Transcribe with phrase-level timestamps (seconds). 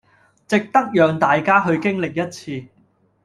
[0.47, 2.67] 值得讓大家去經歷一次